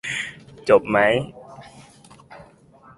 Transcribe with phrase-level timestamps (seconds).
[0.69, 0.97] จบไหม?